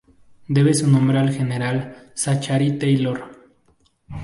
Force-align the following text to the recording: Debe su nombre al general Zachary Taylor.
Debe 0.47 0.73
su 0.73 0.87
nombre 0.89 1.19
al 1.19 1.31
general 1.31 2.09
Zachary 2.15 2.79
Taylor. 2.79 3.49